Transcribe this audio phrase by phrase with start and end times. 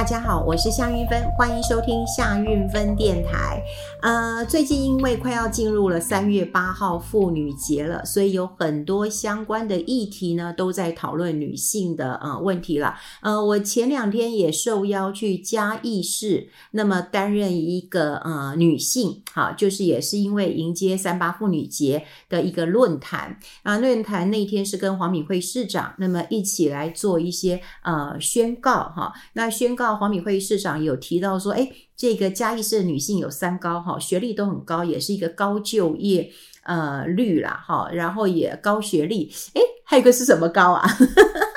[0.00, 3.62] 大家好，我是夏运芬，欢迎收听夏运芬电台。
[4.00, 12.94] 呃，最近因为快要进入了三月八号妇女节了，所以有很多相关的议题呢都在讨论女性的呃问题了。
[13.20, 23.78] 呃，我前两天也受邀去嘉义市，那么担任一个呃女性，好，就是也是因为迎接三八妇女节的一个论坛啊。
[23.78, 29.12] 论坛那天是跟黄敏惠市长，那么一起来做一些呃宣告哈。
[29.34, 29.90] 那宣告。
[30.00, 40.88] 黄敏惠市长有提到说，哎，这个嘉义市的女性有三高哈，学历都很高，也是一个高就业呃率啦哈，然后也高学历，哎，还有一个是什么高啊？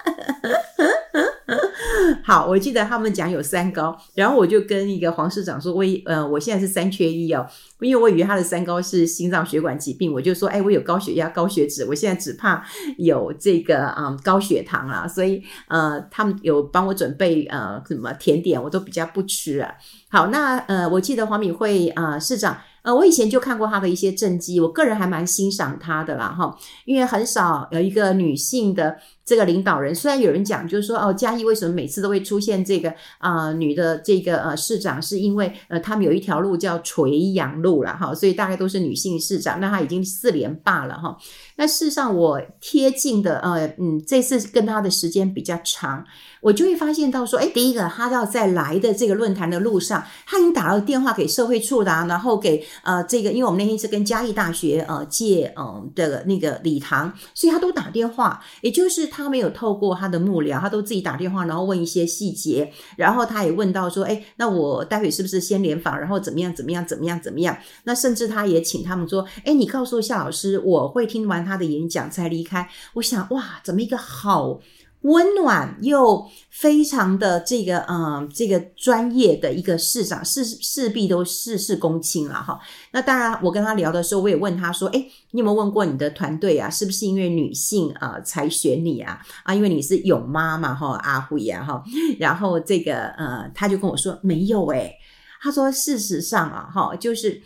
[2.34, 7.46] 好，我记得他们讲有三高，然后我就跟一个黄市长说，我呃，我现在是三缺一哦，
[7.80, 12.66] 因为我以为他的三高是心脏血管疾病，我就说，哎，我有高血压、高血脂，我现在只怕
[12.98, 19.72] 有这个啊、高血糖啊， 所以呃，他们有帮我准备呃什么甜点，我都比较不吃啊。
[20.10, 22.58] 好，那呃，我记得黄敏惠啊、市长。
[22.84, 29.94] 呃，我以前就看过他的一些政绩，我个人还蛮欣赏他的啦，哈，因为很少有一个女性的这个领导人。
[29.94, 39.60] 虽然有人讲，就是说，哦，嘉义为什么每次都会出现这个啊、女的这个呃市长，是因为呃他们有一条路叫垂杨路啦，哈，所以大概都是女性市长。
[39.60, 41.18] 那他已经四连霸了，哈。
[41.56, 46.04] 那事实上，我贴近的呃嗯，这次跟他的时间比较长，
[46.42, 52.64] 我就会发现到说，哎，第一个，他要在来的这个论坛的路上，他已经打了电话给社会处的，然后给。
[52.84, 67.56] 呃，这个，因为我们那天是跟嘉义大学呃借嗯的那个礼堂，所以他都打电话，也就是他没有透过他的幕僚，他都自己打电话，然后问一些细节，然后他也问到说，哎，那我待会是不是先联访，然后怎么样怎么样怎么样怎么样？
[67.84, 72.68] 那甚至他也请他们说，哎，你告诉夏老师，我会听完他的演讲才离开。
[72.96, 74.60] 我想，哇，怎么一个好。
[75.04, 82.60] 温暖又非常的这个，嗯，这个专业的一个市长，势势必都事事躬亲了哈。
[82.92, 86.70] 那当然，我跟他聊的时候，我也问他说：“诶，你有没有问过你的团队啊？
[86.70, 89.20] 是不是因为女性啊才选你啊？
[89.44, 91.84] 啊，因为你是勇妈嘛哈，阿慧呀哈。
[92.18, 94.96] 然后这个，呃，他就跟我说没有诶，
[95.42, 97.42] 他说事实上啊哈，就是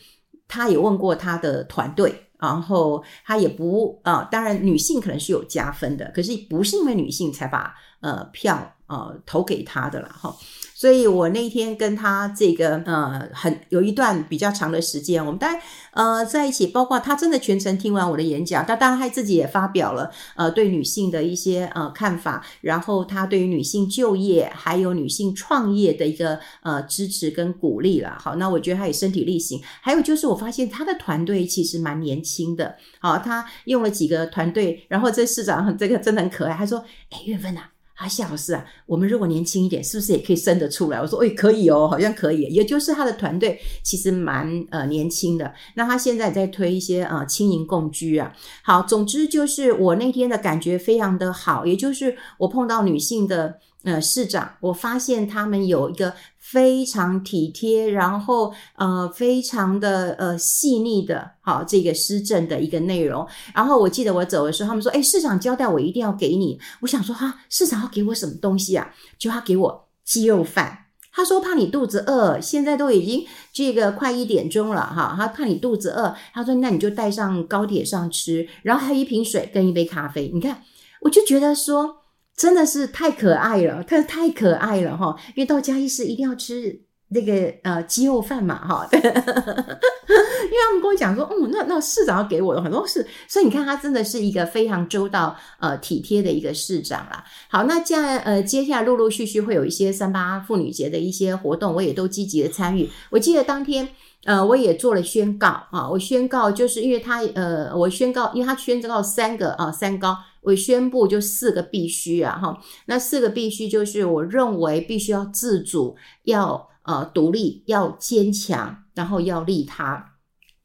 [0.47, 10.35] 他也问过他的团队。”然后他也不啊、当然女性可能是有加分的，可是不是因为女性才把呃票啊投给他的啦哈。
[10.79, 15.59] 所以我那天跟他这个呃很有一段比较长的时间，我们大概
[15.93, 28.15] 呃在一起，包括他真的全程听完我的演讲，他当然他自己也发表了呃对女性的一些呃看法，然后他对于女性就业还有女性创业的一个呃支持跟鼓励了。
[28.19, 29.59] 好，那我觉得他也身体力行。
[29.81, 37.61] 还有就是我发现他的团队其实蛮年轻的，好，他用了几个团队，然后这市长 这个真的很可爱，他说：“哎，韵芬呐。”
[37.97, 41.01] 啊，夏老师啊，我们如果年轻一点，是不是也可以生得出来？
[41.01, 42.43] 我说，哎，可以哦，好像可以。
[42.43, 45.51] 也就是他的团队其实蛮呃年轻的。
[45.75, 48.31] 那他现在在推一些呃轻盈共居啊。
[48.63, 53.59] 好，总之就是我那天的感觉非常的好，也就是我碰到女性的。
[53.83, 63.25] 呃，市长，我发现他们有一个非常体贴，然后呃，非常的呃细腻的，好这个施政的一个内容。
[63.53, 70.85] 然后我记得我走的时候，他们说：“哎，市长交代我一定要给你。”我想说：“哈，市长要给我什么东西啊？”就他给我鸡肉饭。
[71.13, 80.63] 他说：“怕你肚子饿，现在都已经这个快一点钟了，哈，他怕你肚子饿。”他说：“那你就带上高铁上吃，然后还有一瓶水跟一杯咖啡。”你看，
[81.01, 82.06] 我就觉得说。
[82.37, 85.15] 真的是太可爱了，太太可爱了哈！
[85.35, 97.23] 因为到嘉义市一定要吃那个呃鸡肉饭嘛哈， 因为他们跟我讲说，嗯，那那市长要给我的很多事，所以你看他真的是一个非常周到呃体贴的一个市长啦。
[97.49, 102.87] 好，那这样呃接下来陆陆续续会有一些三八妇女节的一些活动，我也都积极的参与。
[103.09, 103.89] 我记得当天
[104.25, 110.15] 呃我也做了宣告啊，我宣告就是因为他呃我宣告，因为他宣告三个啊三高。
[110.47, 120.13] 我宣布就四个必须啊，哈，那四个必须就是我认为必须要自主，要呃独立，要坚强，然后要利他。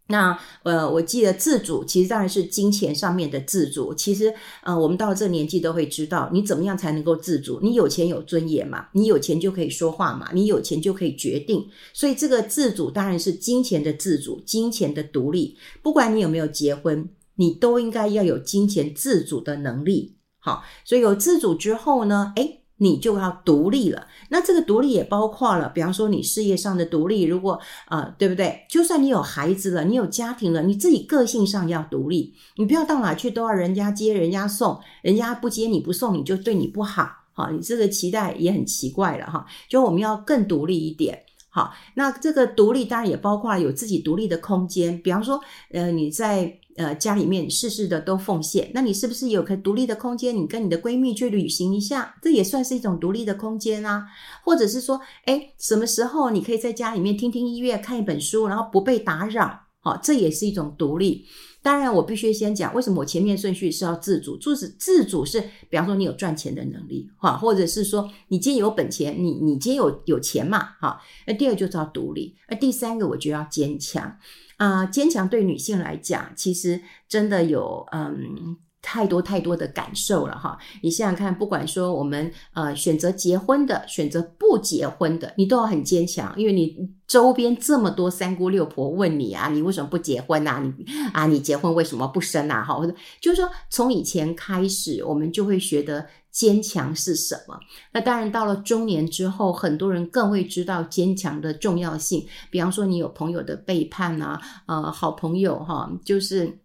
[0.07, 3.93] 那呃，我记得自主其实当然是金钱上面的自主。
[3.93, 7.59] 其实呃，我们到了这年纪都会知道，你怎么样才能够自主？
[7.61, 8.87] 你有钱有尊严嘛？
[8.93, 10.31] 你有钱就可以说话嘛？
[10.33, 11.67] 你有钱就可以决定。
[11.93, 15.57] 所以这个自主当然是金钱的自主，金钱的独立。
[15.83, 17.09] 不管你有没有结婚。
[17.37, 24.07] 你都应该要有金钱自主的能力，好，所以有自主之后呢，诶，你就要独立了。
[24.31, 28.67] 那这个独立也包括了，比方说你事业上的独立，如果呃，对不对？
[28.69, 37.09] 就算你有孩子了，你有家庭了，你自己个性上要独立，你不要到哪去都要人家接人家送，人家不接你不送你就对你不好。
[37.35, 39.47] 好，你这个期待也很奇怪了哈。
[39.69, 41.23] 就我们要更独立一点。
[41.49, 45.39] 好，那这个独立当然也包括了有自己独立的空间，比方说，
[45.71, 50.35] 呃，你在呃家里面事事的都奉献，那你是不是有个独立的空间？
[50.37, 54.07] 你跟你的闺蜜去旅行一下，这也算是一种独立的空间啊。
[54.45, 61.27] 或者是说，诶，什么时候你可以在家里面听听音乐、看一本书，然后不被打扰，好，这也是一种独立。
[61.65, 65.41] 当然，我必须先讲为什么我前面顺序是要自主，就是自主是，
[65.71, 71.01] 比方说你有赚钱的能力，哈，或者是说你今天有本钱，你你今天有有钱嘛，哈。
[71.25, 74.17] 那第二就是要独立，那第三个我就要坚强
[74.63, 78.57] 啊，坚强对女性来讲，其实真的有嗯。
[78.83, 80.59] 太多太多的感受了哈！
[80.83, 86.77] 你想想看，不管说我们呃选择结婚的，选择不结婚的，你都要很坚强，因为你
[87.07, 90.61] 周边这么多三姑六婆问你啊，你为什么不结婚啊？
[90.61, 92.65] 你啊，你结婚为什么不生啊？
[92.65, 92.77] 哈，
[93.21, 97.57] 就是说，从以前开始，我们就会学得坚强是什么。
[97.93, 102.27] 那当然，到了中年之后，很多人更会知道坚强的重要性。
[102.51, 106.59] 比方说，你有朋友的背叛啊，呃，好朋友哈，就是。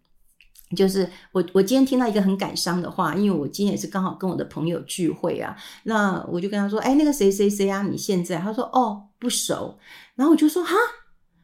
[0.75, 8.37] 就是我，我今天听到一个很感伤的话，因为我今天也是刚好跟我的朋友聚会啊，那我就跟他说，哎，那个谁谁谁啊，你现在？
[8.37, 9.77] 他说，哦，不熟，
[10.15, 10.73] 然后我就说，哈。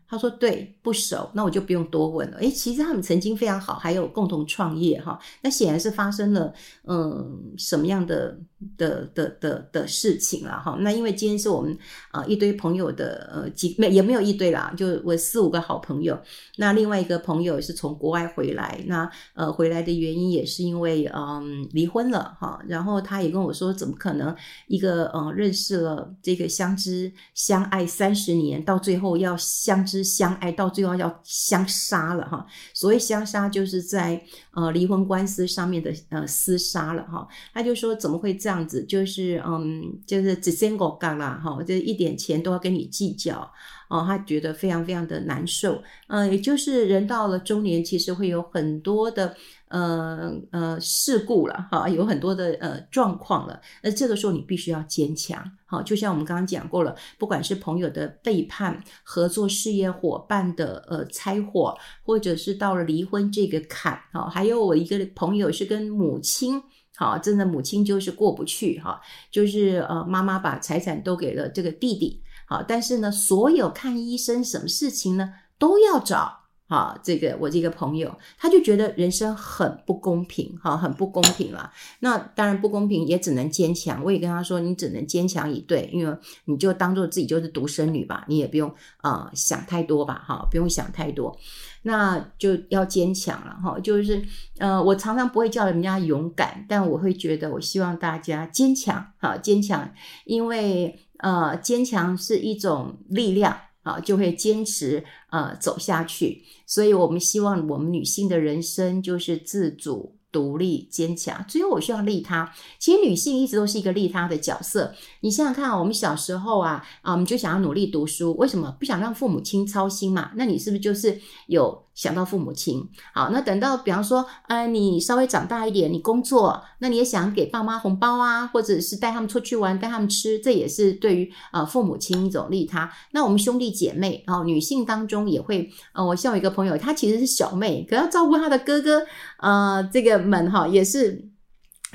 [0.06, 2.38] 他说：“对，不熟，那我就不用多问了。
[2.38, 5.18] 诶，其实他们曾经非常好，还有共同创业哈。
[5.42, 6.54] 那显然是发生了
[6.84, 8.38] 嗯什么样的
[8.78, 10.78] 的的的的事情了哈。
[10.80, 11.76] 那因为今天是我们
[12.12, 16.18] 啊、呃、一堆朋友的呃几没也没有一堆啦，就我四五个好朋友。
[16.58, 22.62] 那另外一个朋友是从国外回来，那呃回来的原因也是因为嗯离婚了哈。
[22.68, 24.36] 然后他也跟我说，怎么可能
[24.68, 34.22] 一个嗯、认识了这个相知相爱三十年，到最后要相知。”相爱到最后要相杀了哈，所谓相杀就是在
[34.52, 37.28] 呃离婚官司上面的呃厮杀了哈。
[37.54, 38.84] 他就说怎么会这样样子？
[38.84, 43.52] 就是嗯，就是只先狗干啦哈，就一点钱都要跟你计较
[43.90, 45.82] 哦，他觉得非常非常的难受。
[46.08, 49.36] 嗯，也就是人到了中年，其实会有很多的。
[49.74, 53.60] 呃呃，事故了哈，有很多的呃状况了。
[53.82, 66.62] 那这个时候你必须要坚强，好，就像我们刚刚讲过了，不管是朋友的背叛、合作事业伙伴的呃拆伙，或者是到了离婚这个坎，好，还有我一个朋友是跟母亲，
[66.96, 69.02] 好，真的母亲就是过不去哈，
[69.32, 76.43] 就是呃妈妈把财产都给了这个弟弟，好，但是呢，所有看医生什么事情呢都要找。
[76.68, 81.72] 啊，这个我这个朋友，他就觉得人生很不公平，哈，很不公平了。
[82.00, 84.04] 那当然不公平，也只能坚强。
[84.04, 91.38] 我也跟他说，你只能坚强以对，因为你就当做自己就是独生女吧，你也不用啊、想太多吧，哈，不用想太多，
[91.84, 93.80] 那就要坚强了，哈。
[93.80, 94.24] 就是
[94.58, 99.94] 呃，我常常不会叫人家勇敢，但我会觉得，我希望大家坚强，哈，坚强，
[100.26, 103.56] 因为呃，坚强是一种力量。
[103.84, 110.18] 啊，就会坚持呃走下去，所以我们希望我们女性的人生就是自主。
[110.34, 112.52] 独立坚强，最后我需要利他。
[112.80, 114.92] 其实女性一直都是一个利他的角色。
[115.20, 120.32] 你想想看，我们小时候啊啊，我们就想要努力读书，为什么不想让父母亲操心嘛？
[120.36, 122.90] 那你是不是就是有想到父母亲？
[123.14, 132.92] 好，那等到比方说，呃，你稍微长大一点，你工作，那你也想给爸妈红包啊，或者是带他们出去玩，带他们吃，这也是对于啊父母亲一种利他。
[133.12, 139.06] 那我们兄弟姐妹，然后女性当中也会，呃，我像我一个朋友，她其实是小妹，可要照顾她的哥哥，
[139.38, 140.24] 呃，这个。
[140.24, 141.28] 们哈也是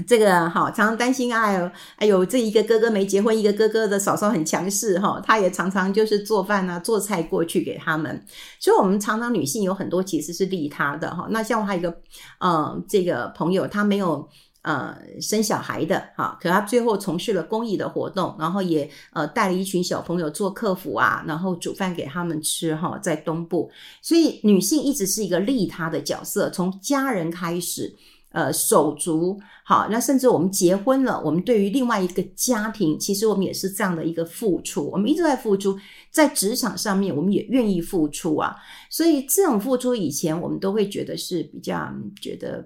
[0.07, 8.25] 这个哈，常常担心哎呦哎呦，这一个哥哥没结婚，一个哥哥的嫂嫂很强势哈，他也常常就是做饭啊做菜过去给他们，
[8.61, 11.27] 所以我们常常女性有很多其实是利他的哈。
[11.31, 12.01] 那像我还有一个
[12.39, 14.29] 呃这个朋友，他没有
[14.63, 23.69] 呃生小孩的哈，可他最后从事了公益的活动，然后也呃带了一群小朋友做客服啊，然后煮饭给他们吃哈，在东部，
[24.01, 27.95] 所以女性一直是一个利他的角色，从家人开始。
[28.31, 35.79] 呃，手足好，那甚至我们结婚了，我们对于另外一个家庭，其实我们也是这样的一个付出，我们一直在付出，
[36.11, 38.57] 在职场上面，我们也愿意付出啊。
[38.89, 41.87] 所以这种付出，以前我们都会觉得是比较
[42.19, 42.65] 觉得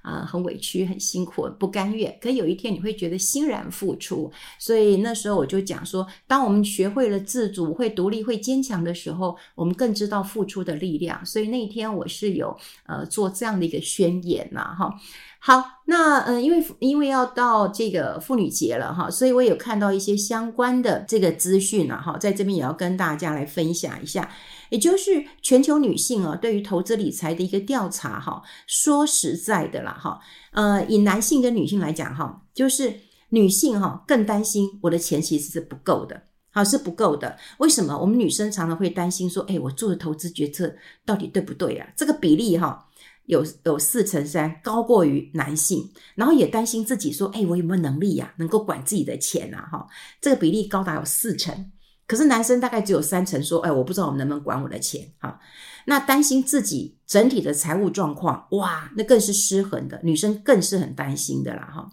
[0.00, 2.16] 啊、很委屈、很辛苦、不甘愿。
[2.22, 4.30] 可有一天你会觉得欣然付出。
[4.60, 11.26] 所以那时候我就讲说，当我们学会了自主、会独立、会坚强的时候，我们更知道付出的力量。
[11.26, 14.94] 所以那一天我是有呃做这样的一个宣言呐，哈。
[15.40, 24.28] 好，那嗯，因为因为要到这个妇女节了哈，所以我有看到一些相关的这个资讯啊，哈，在这边也要跟大家来分享一下，
[24.70, 30.18] 也就是全球女性啊，对于投资理财的一个调查哈，说实在的啦哈，
[30.52, 32.92] 呃，以男性跟女性来讲哈，就是
[33.30, 37.38] 女性哈更担心我的钱其实是不够的，好是不够的。
[37.58, 37.96] 为什么？
[37.96, 40.74] 我们女生常常会担心说，哎，我做的投资决策
[41.06, 41.86] 到底对不对啊？
[41.96, 42.84] 这个比例哈
[43.28, 45.88] 有有四成三，高过于男性。
[46.16, 49.68] 然后也担心自己说，哎，我有没有能力呀，能够管自己的钱啊？
[49.70, 49.86] 哈，
[50.20, 51.70] 这个比例高达有四成。
[52.06, 55.12] 可是男生大概只有三成说，哎，我不知道我能不能管我的钱。
[55.20, 55.38] 哈，
[55.84, 60.00] 那担心自己整体的财务状况，哇，那更是失衡的。
[60.02, 61.88] 女生更是很担心的啦，哈。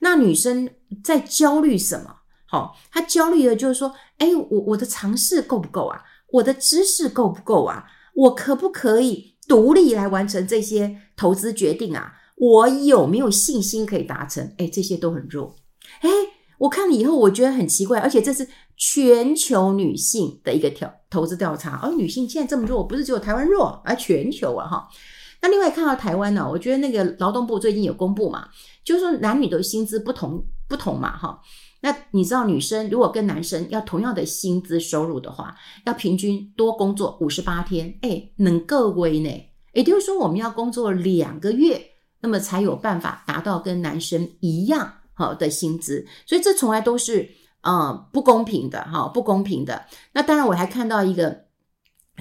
[0.00, 0.68] 那女生
[1.02, 2.14] 在焦虑什么？
[2.46, 6.04] 好，她焦虑的就是说，哎，我我的尝试够不够啊？
[6.30, 7.86] 我的知识够不够啊？
[8.14, 12.12] 我可不可以独立来完成这些投资决定啊？
[12.36, 14.54] 我有没有信心可以达成？
[14.58, 15.56] 哎，这些都很弱。
[16.02, 16.08] 哎，
[16.58, 24.88] 我看了以后，我觉得很奇怪，而且这是全球女性的一个调投资调查，而女性现在这么弱，不是只有台湾弱，而全球啊，哈。
[25.40, 28.48] 那另外看到台湾呢，我觉得那个劳动部最近有公布嘛，
[28.84, 31.40] 就是说男女的薪资不同不同嘛，哈。
[31.80, 35.56] 那你知道女生如果跟男生要同样的薪资收入的话，
[35.86, 39.30] 要平均多工作五十八天，哎，能够为呢？
[39.72, 41.80] 也就是说我们要工作两个月，
[42.20, 47.30] 那么才有办法达到跟男生一样好的薪资，所以这从来都是
[47.62, 49.86] 呃不公平的哈，不公平的。
[50.12, 51.47] 那当然我还看到一个。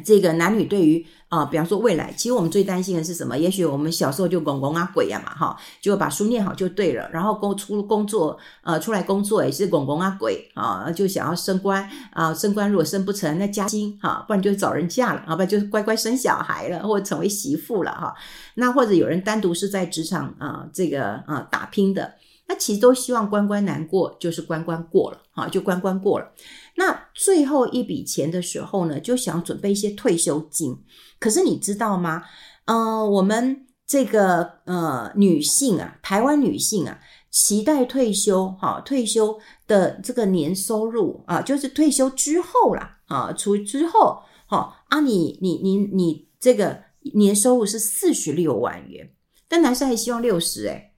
[0.03, 3.37] 这个男女对于啊、比方说未来，其实我们最担心的是什么？
[3.37, 7.09] 也许我们小时候就公公啊鬼呀嘛哈，就把书念好就对了。
[7.11, 18.15] 然后工出工作，呃，出来工作也是公公啊鬼啊，就想要升官啊、升官如果升不成，那加薪哈，不然就找人嫁了啊，不然就乖乖生小孩了，或者成为媳妇了哈。
[18.55, 22.13] 那或者有人单独是在职场啊、这个啊、打拼的。
[22.49, 26.31] 那其实都希望关关难过，就是关关过了，哈，就关关过了。
[26.79, 30.77] 那最后一笔钱的时候呢，就想准备一些退休金。
[31.19, 32.23] 可是你知道吗？
[32.65, 36.99] 呃，我们这个呃女性啊，台湾女性啊，
[37.31, 46.79] 期待退休，哈，退休的这个年收入啊，就是退休之后啦，啊，除之后，哈啊你，你你你你这个
[47.15, 49.09] 年收入是四十六万元，
[49.47, 50.93] 但男生还希望六十，诶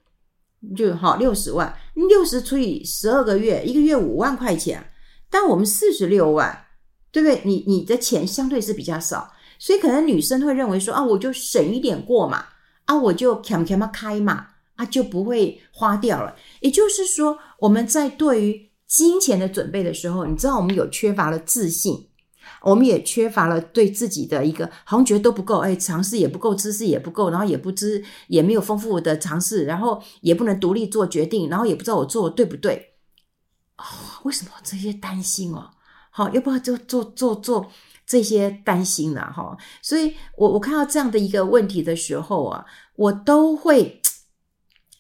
[0.76, 4.86] 就好六十万，六十除以十二个月，一个月五万块钱。
[5.30, 6.66] 但我们四十六万，
[7.12, 7.42] 对不对？
[7.46, 12.46] 你你的钱相对是比较少，所以可能女生会认为说啊，我就省一点过嘛，
[12.86, 16.36] 啊，我就砍砍嘛开嘛，啊，就不会花掉了。
[16.62, 22.08] 也就是说，我们在对于金钱的准备的时候，你知道我们有缺乏了自信。
[22.64, 32.89] 我们也缺乏了对自己的一个，好像觉得都不够，哎，尝试也不够，知识也不够，然后也不知，也没有丰富的尝试，然后也不能独立做决定，然后也不知道我做的对不对，
[33.80, 35.72] 哦，为什么这些担心哦？
[36.12, 37.72] 好，要不要就做做做
[38.06, 39.22] 这些担心呢？
[39.34, 43.99] 哈，所以我我看到这样的一个问题的时候啊，我都会。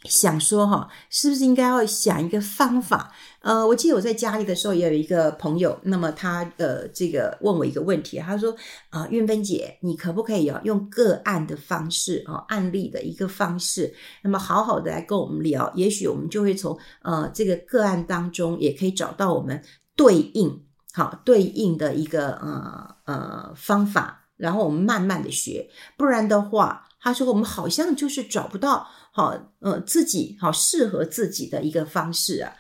[0.05, 3.11] 想说哈，是不是应该要想一个方法？
[3.41, 8.55] 呃，我记得我在家里的时候也有一个朋友，那么他呃这个问我一个问题，他说
[8.89, 19.61] 啊，韵芬姐，你可不可以啊用个案的方式啊，案例的一个方式，那么好好的来跟我们聊，也许我们就会从呃这个个案当中也可以找到我们
[19.97, 20.63] 对应
[20.93, 26.85] 好对应的一个呃呃方法，然后我们慢慢的学，不然的话。
[27.01, 28.85] 他说：“我们好像就是找不到
[29.19, 32.53] 好，呃，自己好适合自己的一个方式啊。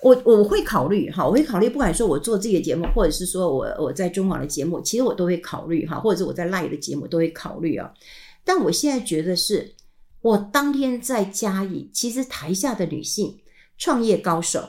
[0.00, 7.92] 我我会考虑哈，我会考虑，不管说我做这个节目，或者是说我我在中广的节目，其实我都会考虑哈，或者是我在赖的节目都会考虑啊。
[8.46, 9.74] 但我现在觉得是，
[10.22, 13.38] 我当天在嘉义，其实台下的女性
[13.76, 14.66] 创业高手，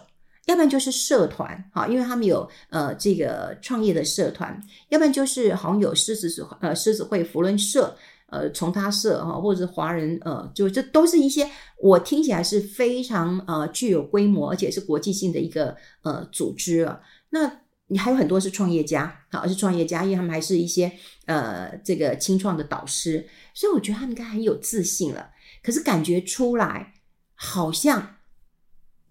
[0.48, 7.96] 要不然就是社团哈，因为他们有呃这个创业的社团，要不然就是好像有狮子呃狮子会扶轮社。”
[8.36, 11.50] 呃，从他社哈，或者是华人呃，就这都是一些
[11.82, 17.00] 我听起来是非常呃具有规模，而且是国际性的一个呃组织啊。
[17.30, 20.92] 那你还有很多是创业家，好，是创业家，因为他们还是一些
[21.28, 25.30] 呃这个清创的导师，所以我觉得他们应该很有自信了。
[25.64, 26.94] 可是感觉出来
[27.36, 28.18] 好像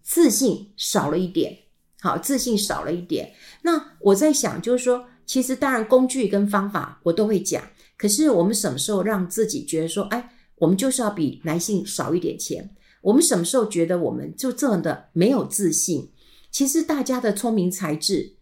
[0.03, 1.57] 自信少了一点，
[2.01, 3.33] 好，自信少了一点。
[3.63, 7.63] 那我在想，就是说，其实当然工具跟方法我都会讲。
[8.05, 12.77] 可是我们什么时候让自己觉得说，哎，我们就是要比男性少一点钱？
[13.01, 16.11] 我们什么时候觉得我们就这么的没有自信？
[16.51, 18.37] 其实大家的聪明才智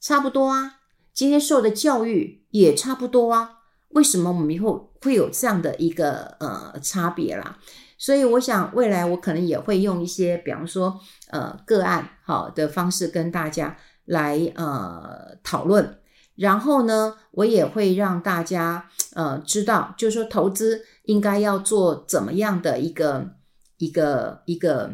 [0.00, 0.76] 差不多啊，
[1.12, 3.58] 今天受的教育也差不多啊，
[3.90, 7.58] 为什么我们以后会有这样的一个呃差别啦？
[7.98, 13.76] 所以我想未来我可能也会用一些，比方说呃个案好的方式跟大家
[14.06, 15.98] 来呃讨论。
[16.42, 23.36] 然后呢，我也会让大家呃知道，就是说投资应该要做怎么样的一个
[23.78, 24.92] 一个一个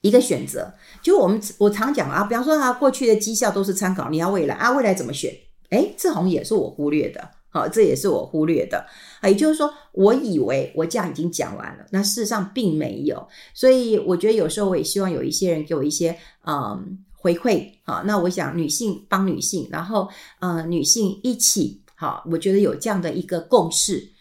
[0.00, 0.74] 一个选择。
[1.00, 5.32] 就我们我常讲啊，比方说啊，过去的绩效都是参考，你要未来啊，未来怎么选？
[5.70, 7.30] 诶，这好像也是我忽略的。
[7.50, 8.84] 好，这也是我忽略的
[9.20, 9.28] 啊。
[9.28, 13.28] 也就是说，我以为我这样已经讲完了，那事实上并没有。
[13.54, 17.72] 所以我觉得有时候我也希望有一些人给我一些嗯回馈。
[17.84, 20.08] 好，那我想女性帮女性，然后
[20.40, 24.12] 呃女性一起好，我觉得有这样的一个共识。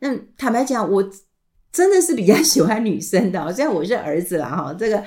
[0.00, 1.10] 那坦白讲，我。
[1.72, 5.04] 真的是比较 喜欢女生的，虽然我是儿子了哈，这个，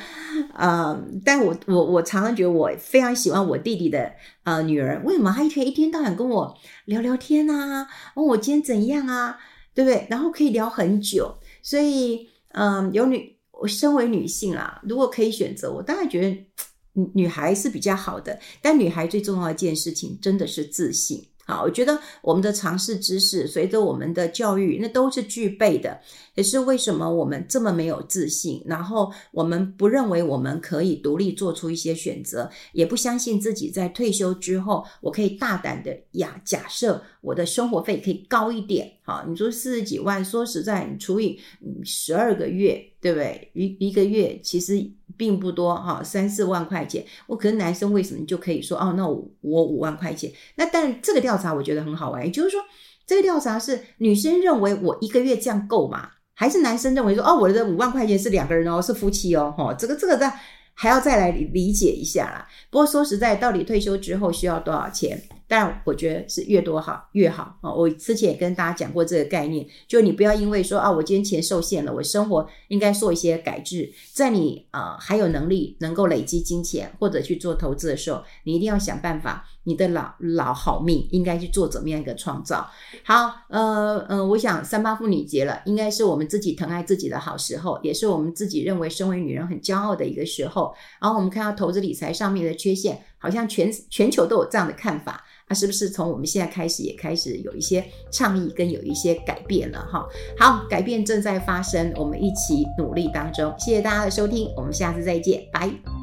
[0.54, 4.10] 呃，但我我我常常觉得我非常喜欢我弟弟的
[4.46, 7.86] 呃女儿，为什么她可以一天到晚跟我聊聊天啊？
[8.16, 9.38] 问我今天怎样啊？
[9.74, 10.08] 对不对？
[10.10, 16.46] 然后可以聊很久，所以嗯、有女，我身为女性啦，如果可以选择，我当然觉得
[16.94, 21.24] 女女孩是比较好的，但女孩最重要的一件事情真的是自信。
[21.46, 26.00] 好，我觉得我们的常识知识随着我们的教育，那都是具备的。
[26.34, 28.64] 可是为什么我们这么没有自信？
[28.66, 38.90] 然后我们不认为我们可以独立做出一些选择，也不相信自己在退休之后，我可以大胆的呀，假设我的生活费可以高一点。
[39.02, 41.38] 好，你说四十几万，说实在，你除以
[41.84, 43.52] 十二个月，对不对？
[43.54, 44.82] 一一个月其实
[45.18, 47.06] 并不多哈，三四万块钱。
[47.28, 50.32] 我可能男生为什么就可以说哦，那我我五万块钱？
[50.56, 52.60] 那但这个调查我觉得很好玩，也就是说，
[53.06, 56.10] 这个调查是女生认为我一个月这样够吗？
[56.36, 60.34] 还是男生认为说哦，我的五万块钱是两个人哦，是夫妻哦，哈，这个这个在
[60.74, 62.48] 还要再来理解一下啦。
[62.72, 65.22] 不过说实在，到底退休之后需要多少钱？
[65.56, 67.72] 但我觉得是越多好越好啊！
[67.72, 73.94] 我之前也跟大家讲过这个概念，就你不要因为说啊，我今天钱受限了，我生活应该做一些改制。
[74.14, 82.68] 在你啊、呃、还有能力能够累积金钱或者去做投资的时候，你一定要想办法，你的老老好命应该去做怎么样一个创造。
[83.04, 90.74] 好，呃呃，我想三八妇女节了，应该是我们自己疼爱自己的好时候，也是我们自己认为身为女人很骄傲的一个时候。
[91.00, 95.24] 然后我们看到投资理财上面的缺陷，好像全全球都有这样的看法。
[95.48, 100.06] 那是不是从我们现在开始也开始有一些倡议跟有一些改变了哈？
[100.38, 103.54] 好，改变正在发生，我们一起努力当中。
[103.58, 106.03] 谢谢大家的收听，我们下次再见，拜。